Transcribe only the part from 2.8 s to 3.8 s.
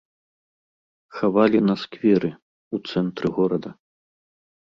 цэнтры горада.